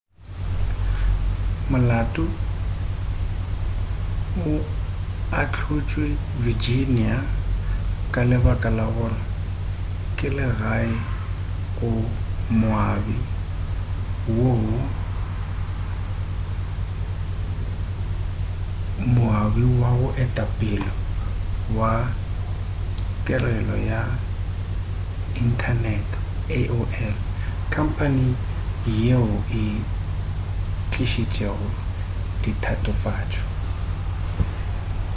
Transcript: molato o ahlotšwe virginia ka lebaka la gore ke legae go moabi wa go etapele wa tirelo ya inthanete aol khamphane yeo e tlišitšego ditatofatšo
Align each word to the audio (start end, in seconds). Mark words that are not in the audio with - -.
molato 1.71 2.25
o 4.51 4.53
ahlotšwe 5.41 6.05
virginia 6.45 7.15
ka 8.13 8.21
lebaka 8.29 8.69
la 8.77 8.85
gore 8.95 9.21
ke 10.17 10.27
legae 10.37 10.91
go 11.77 11.91
moabi 19.15 19.67
wa 19.81 19.99
go 19.99 20.07
etapele 20.23 20.91
wa 21.77 21.91
tirelo 23.25 23.75
ya 23.91 24.01
inthanete 25.41 26.17
aol 26.57 26.89
khamphane 27.73 28.25
yeo 28.99 29.27
e 29.61 29.63
tlišitšego 30.91 31.67
ditatofatšo 32.41 33.45